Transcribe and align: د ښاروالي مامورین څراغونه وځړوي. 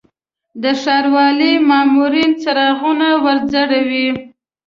د 0.61 0.63
ښاروالي 0.81 1.53
مامورین 1.69 2.31
څراغونه 2.41 3.07
وځړوي. 3.23 4.07